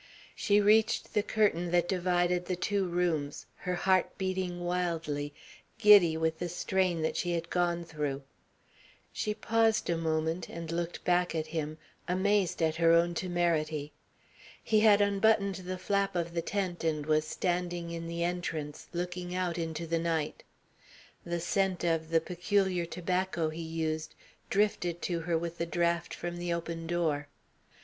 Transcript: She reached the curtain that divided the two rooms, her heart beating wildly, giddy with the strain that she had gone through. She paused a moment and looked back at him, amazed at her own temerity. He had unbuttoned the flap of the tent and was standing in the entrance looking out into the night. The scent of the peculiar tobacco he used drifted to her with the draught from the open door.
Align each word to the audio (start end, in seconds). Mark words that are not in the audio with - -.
She 0.33 0.59
reached 0.59 1.13
the 1.13 1.21
curtain 1.21 1.69
that 1.69 1.87
divided 1.87 2.47
the 2.47 2.55
two 2.55 2.87
rooms, 2.87 3.45
her 3.57 3.75
heart 3.75 4.17
beating 4.17 4.61
wildly, 4.61 5.31
giddy 5.77 6.17
with 6.17 6.39
the 6.39 6.49
strain 6.49 7.03
that 7.03 7.15
she 7.15 7.33
had 7.33 7.51
gone 7.51 7.83
through. 7.85 8.23
She 9.13 9.35
paused 9.35 9.91
a 9.91 9.97
moment 9.97 10.49
and 10.49 10.71
looked 10.71 11.03
back 11.03 11.35
at 11.35 11.45
him, 11.45 11.77
amazed 12.07 12.63
at 12.63 12.77
her 12.77 12.91
own 12.93 13.13
temerity. 13.13 13.91
He 14.63 14.79
had 14.79 15.01
unbuttoned 15.01 15.57
the 15.67 15.77
flap 15.77 16.15
of 16.15 16.33
the 16.33 16.41
tent 16.41 16.83
and 16.83 17.05
was 17.05 17.27
standing 17.27 17.91
in 17.91 18.07
the 18.07 18.23
entrance 18.23 18.87
looking 18.93 19.35
out 19.35 19.59
into 19.59 19.85
the 19.85 19.99
night. 19.99 20.43
The 21.23 21.39
scent 21.39 21.83
of 21.83 22.09
the 22.09 22.21
peculiar 22.21 22.87
tobacco 22.87 23.49
he 23.49 23.61
used 23.61 24.15
drifted 24.49 24.99
to 25.03 25.19
her 25.19 25.37
with 25.37 25.59
the 25.59 25.67
draught 25.67 26.15
from 26.15 26.37
the 26.37 26.51
open 26.51 26.87
door. 26.87 27.27